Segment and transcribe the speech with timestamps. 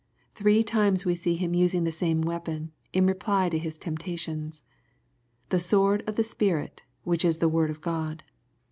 [0.33, 4.63] Three times we see Him using the same weapon, in reply to his temptations;
[5.47, 8.23] ^" the sword of the Spirit, which is the word of God."